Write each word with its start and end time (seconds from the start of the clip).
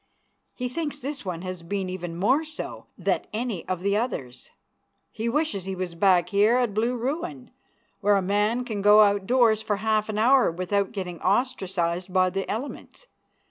He 0.55 0.67
thinks 0.67 0.97
this 0.97 1.23
one 1.23 1.43
has 1.43 1.61
been 1.61 1.87
even 1.87 2.15
more 2.17 2.43
so 2.43 2.87
that 2.97 3.27
any 3.33 3.67
of 3.67 3.81
the 3.81 3.95
others. 3.95 4.49
He 5.11 5.29
wishes 5.29 5.65
he 5.65 5.75
was 5.75 5.93
back 5.93 6.29
here 6.29 6.55
at 6.57 6.73
Blue 6.73 6.95
Ruin, 6.97 7.51
where 7.99 8.15
a 8.15 8.21
man 8.23 8.65
can 8.65 8.81
go 8.81 9.01
out 9.01 9.27
doors 9.27 9.61
for 9.61 9.75
half 9.75 10.09
an 10.09 10.17
hour 10.17 10.49
without 10.49 10.91
getting 10.91 11.21
ostracized 11.21 12.11
by 12.11 12.31
the 12.31 12.49
elements. 12.49 13.05